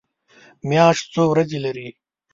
[0.67, 1.87] میاشت څو ورځې لري؟